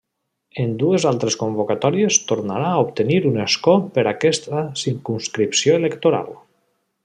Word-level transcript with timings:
En 0.61 0.69
dues 0.83 1.03
altres 1.09 1.37
convocatòries 1.41 2.17
tornarà 2.31 2.71
a 2.77 2.81
obtenir 2.85 3.19
un 3.33 3.37
escó 3.45 3.77
per 3.99 4.07
aquesta 4.15 4.65
circumscripció 4.87 5.81
electoral. 5.85 6.35